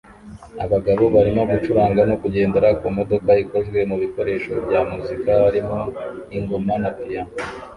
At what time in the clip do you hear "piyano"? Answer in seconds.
6.97-7.33